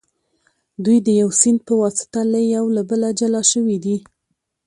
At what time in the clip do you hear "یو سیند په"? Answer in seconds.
1.21-1.73